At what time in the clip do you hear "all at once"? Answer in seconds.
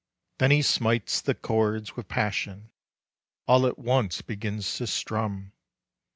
3.47-4.23